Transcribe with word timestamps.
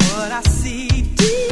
What 0.00 0.32
I 0.32 0.42
see. 0.42 1.51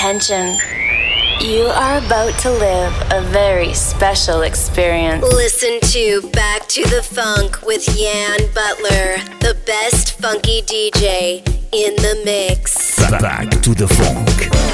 Attention. 0.00 0.56
You 1.42 1.64
are 1.66 1.98
about 1.98 2.32
to 2.38 2.50
live 2.50 2.94
a 3.12 3.20
very 3.20 3.74
special 3.74 4.40
experience. 4.40 5.22
Listen 5.22 5.78
to 5.90 6.22
Back 6.30 6.66
to 6.68 6.82
the 6.84 7.02
Funk 7.02 7.60
with 7.60 7.86
Yann 8.00 8.38
Butler, 8.54 9.18
the 9.40 9.58
best 9.66 10.18
funky 10.18 10.62
DJ 10.62 11.46
in 11.72 11.96
the 11.96 12.22
mix. 12.24 12.96
Back 13.10 13.50
to 13.60 13.74
the 13.74 13.88
Funk. 13.88 14.69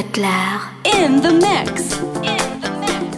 Butler 0.00 0.60
in 0.82 1.20
the 1.20 1.30
mix. 1.30 1.92
In 2.24 2.60
the 2.62 2.70
mix. 2.80 3.10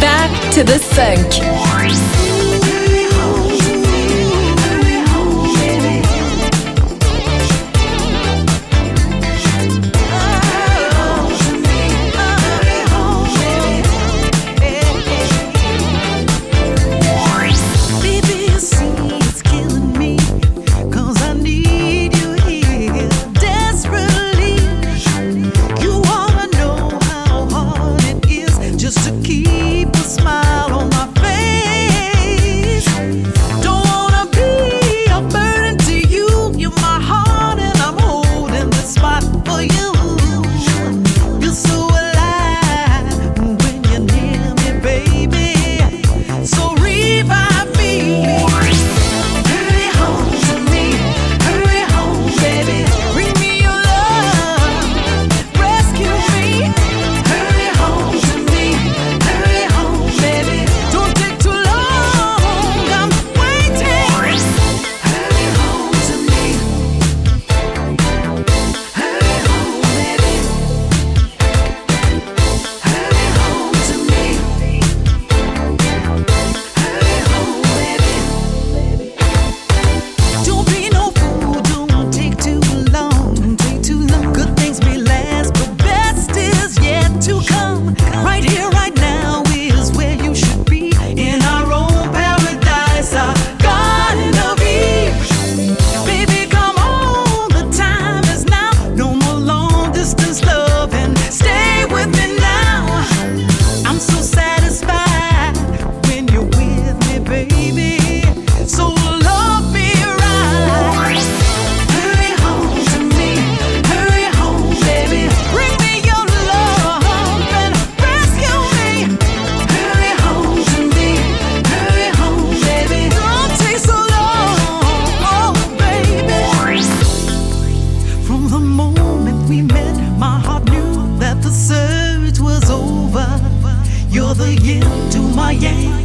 Back 0.00 0.52
to 0.54 0.64
the 0.64 0.78
sink. 0.78 1.49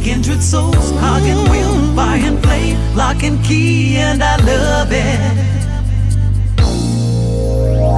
kindred 0.06 0.40
souls, 0.40 0.92
hug 1.00 1.24
and 1.24 1.50
will, 1.50 1.96
buy 1.96 2.14
and 2.18 2.40
play, 2.40 2.76
lock 2.94 3.24
and 3.24 3.44
key, 3.44 3.96
and 3.96 4.22
I 4.22 4.36
love 4.36 4.92
it. 4.92 5.18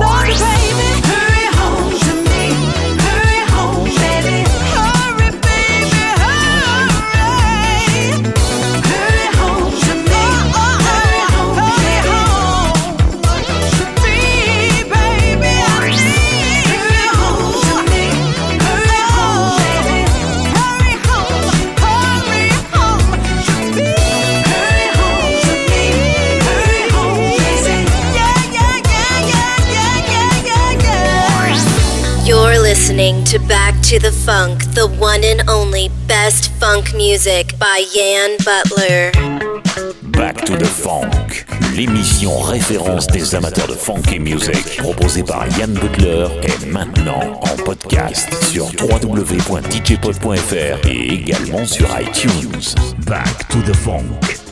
Love 0.01 0.27
you, 0.27 0.35
baby. 0.39 0.88
to 33.09 33.39
Back 33.49 33.81
to 33.85 33.99
the 33.99 34.13
Funk, 34.13 34.65
the 34.75 34.87
one 34.87 35.25
and 35.25 35.41
only 35.49 35.89
best 36.07 36.53
funk 36.61 36.95
music 36.95 37.59
by 37.59 37.83
Yann 37.95 38.37
Butler. 38.45 39.13
Back 40.13 40.45
to 40.45 40.55
the 40.55 40.67
Funk, 40.67 41.47
l'émission 41.75 42.39
référence 42.39 43.07
des 43.07 43.35
amateurs 43.35 43.67
de 43.67 43.73
funk 43.73 44.03
funky 44.03 44.19
music 44.19 44.77
proposée 44.77 45.23
par 45.23 45.47
Yann 45.59 45.73
Butler 45.73 46.27
est 46.43 46.67
maintenant 46.67 47.41
en 47.41 47.57
podcast 47.65 48.29
sur 48.53 48.67
www.djpod.fr 48.79 50.87
et 50.87 51.15
également 51.15 51.65
sur 51.65 51.89
iTunes. 51.99 52.75
Back 53.07 53.49
to 53.49 53.63
the 53.63 53.75
Funk. 53.75 54.48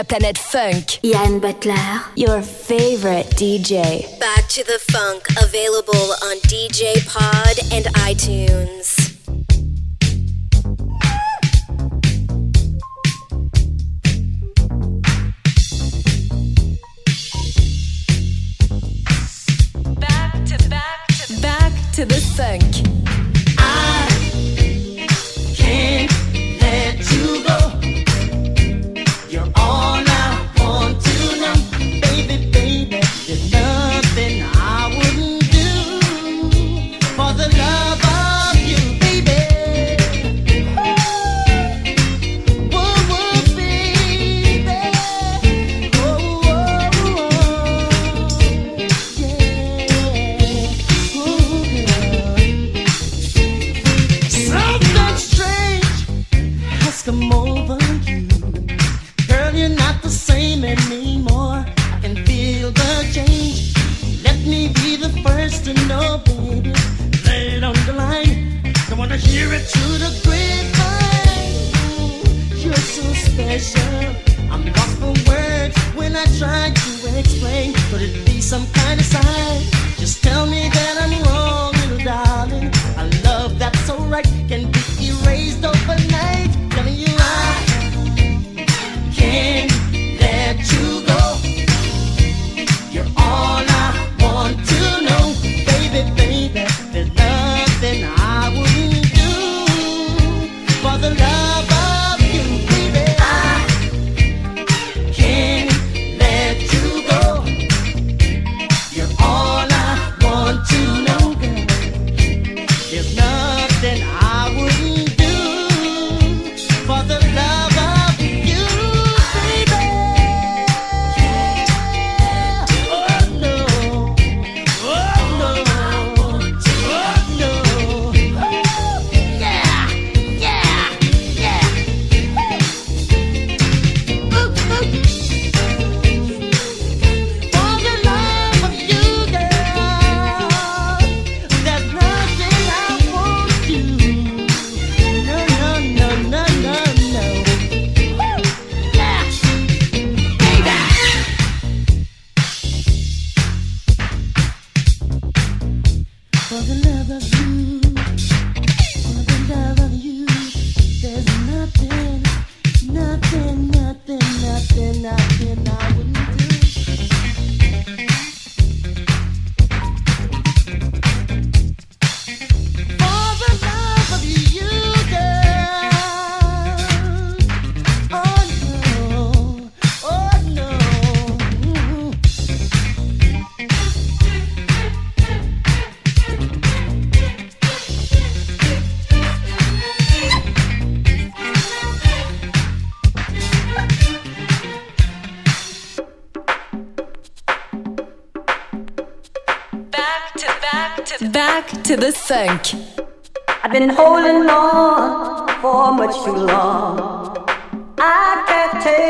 la 0.00 0.04
planète 0.04 0.38
funk. 0.38 0.98
Yann 1.02 1.40
Butler, 1.40 2.00
your 2.16 2.40
favorite 2.40 3.28
DJ. 3.36 4.18
Back 4.18 4.48
to 4.48 4.64
the 4.64 4.78
funk, 4.90 5.28
available 5.42 6.14
on 6.22 6.38
DJ 6.48 7.04
Pod 7.06 7.58
and 7.70 7.84
iTunes. 8.08 8.89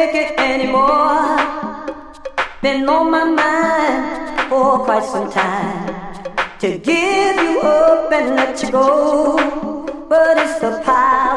take 0.00 0.14
it 0.14 0.40
anymore. 0.40 1.36
Been 2.62 2.88
on 2.88 3.10
my 3.10 3.24
mind 3.24 4.48
for 4.48 4.78
quite 4.86 5.04
some 5.04 5.30
time 5.30 6.24
to 6.58 6.78
give 6.78 7.36
you 7.36 7.60
up 7.60 8.10
and 8.10 8.34
let 8.34 8.62
you 8.62 8.70
go, 8.70 8.86
but 10.08 10.38
it's 10.38 10.58
the 10.60 10.80
power. 10.86 11.29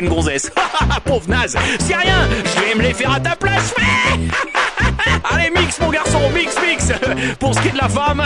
une 0.00 0.08
gonzesse. 0.08 0.50
Ah, 0.82 0.86
ah, 0.96 1.00
pauvre 1.00 1.28
naze, 1.28 1.56
c'est 1.78 1.94
rien, 1.94 2.26
je 2.44 2.60
vais 2.60 2.74
me 2.74 2.82
les 2.82 2.94
faire 2.94 3.12
à 3.12 3.20
ta 3.20 3.36
place. 3.36 3.74
Allez, 5.30 5.50
mix 5.50 5.78
mon 5.80 5.90
garçon, 5.90 6.18
mix, 6.34 6.54
mix. 6.66 6.88
Pour 7.38 7.54
ce 7.54 7.60
qui 7.60 7.68
est 7.68 7.72
de 7.72 7.76
la 7.76 7.88
femme, 7.88 8.22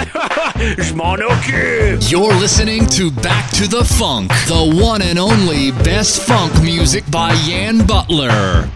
je 0.79 0.93
m'en 0.95 1.15
occupe. 1.15 2.11
You're 2.11 2.33
listening 2.41 2.87
to 2.91 3.11
Back 3.11 3.51
to 3.53 3.67
the 3.67 3.85
Funk, 3.85 4.31
the 4.47 4.83
one 4.83 5.03
and 5.03 5.19
only 5.19 5.73
best 5.83 6.23
funk 6.23 6.53
music 6.63 7.05
by 7.11 7.33
Yann 7.47 7.85
Butler. 7.85 8.69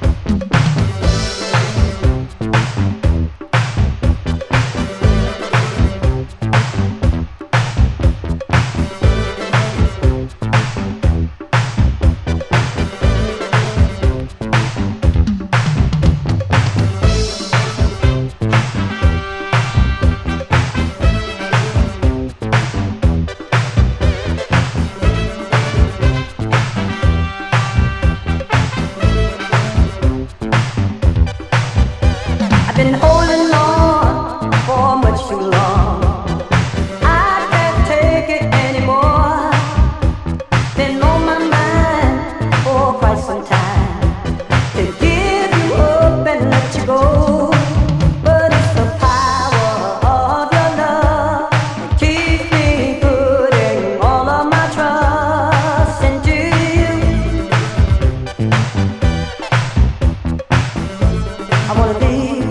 I 61.70 61.78
wanna 61.78 61.98
be 61.98 62.47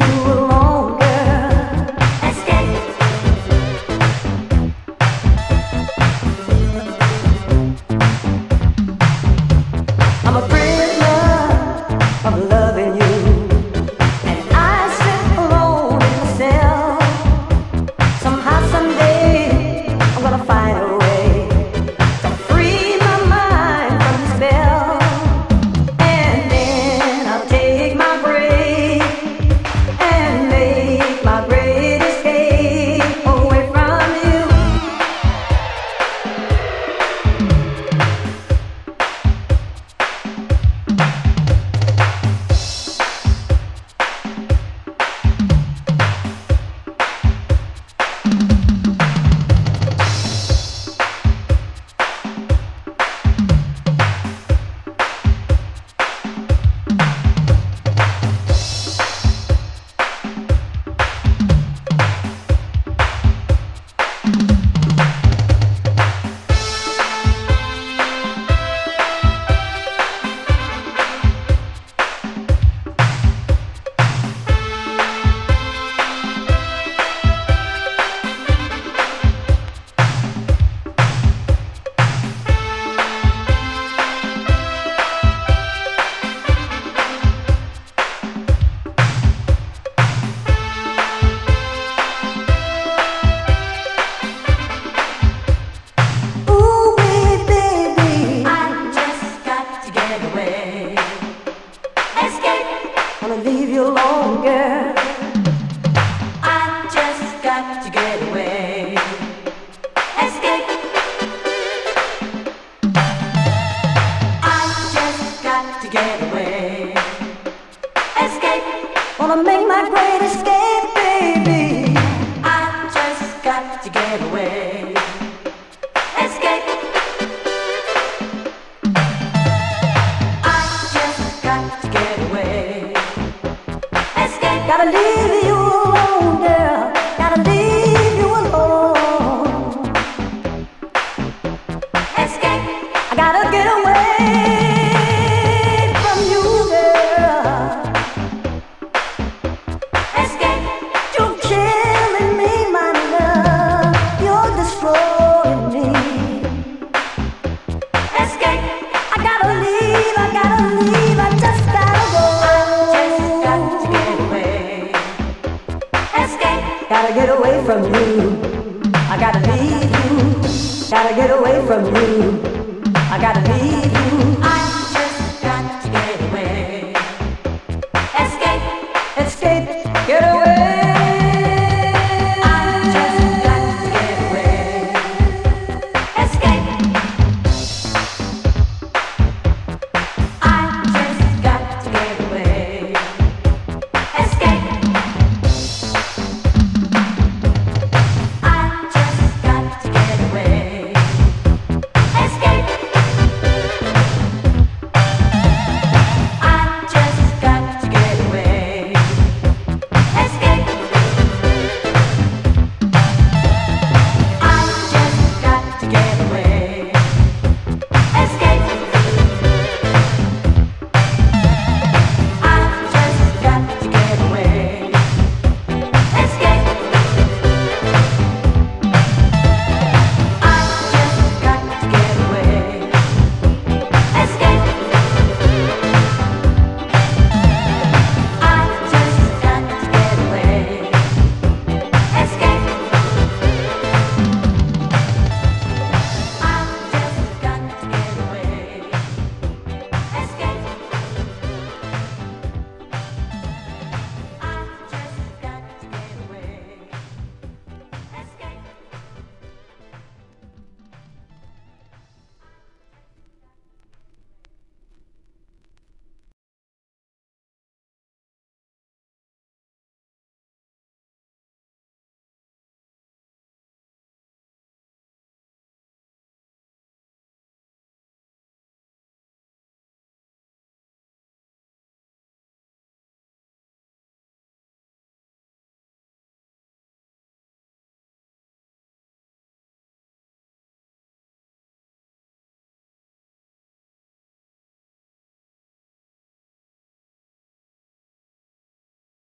Wanna 119.20 119.42
make 119.42 119.68
my 119.68 119.90
great 119.90 120.22
escape, 120.30 120.94
baby. 120.94 121.98
I 122.44 122.88
just 122.94 123.44
got 123.44 123.82
to 123.82 123.90
get 123.90 124.22
away. 124.30 124.87